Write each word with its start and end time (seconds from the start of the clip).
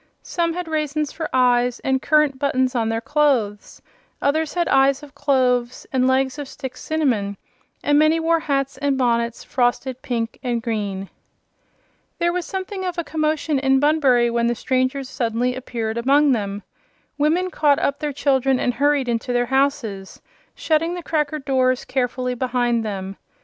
Some 0.23 0.53
had 0.53 0.67
raisins 0.67 1.11
for 1.11 1.29
eyes 1.31 1.79
and 1.81 2.01
currant 2.01 2.39
buttons 2.39 2.73
on 2.73 2.89
their 2.89 3.01
clothes; 3.01 3.83
others 4.19 4.55
had 4.55 4.67
eyes 4.67 5.03
of 5.03 5.13
cloves 5.13 5.85
and 5.93 6.07
legs 6.07 6.39
of 6.39 6.47
stick 6.47 6.75
cinnamon, 6.75 7.37
and 7.83 7.99
many 7.99 8.19
wore 8.19 8.39
hats 8.39 8.79
and 8.79 8.97
bonnets 8.97 9.43
frosted 9.43 10.01
pink 10.01 10.39
and 10.41 10.59
green. 10.63 11.11
There 12.17 12.33
was 12.33 12.47
something 12.47 12.83
of 12.83 12.97
a 12.97 13.03
commotion 13.03 13.59
in 13.59 13.79
Bunbury 13.79 14.31
when 14.31 14.47
the 14.47 14.55
strangers 14.55 15.07
suddenly 15.07 15.55
appeared 15.55 15.99
among 15.99 16.31
them. 16.31 16.63
Women 17.19 17.51
caught 17.51 17.77
up 17.77 17.99
their 17.99 18.11
children 18.11 18.59
and 18.59 18.73
hurried 18.73 19.07
into 19.07 19.31
their 19.31 19.45
houses, 19.53 20.19
shutting 20.55 20.95
the 20.95 21.03
cracker 21.03 21.37
doors 21.37 21.85
carefully 21.85 22.33
behind 22.33 22.83
them. 22.83 23.17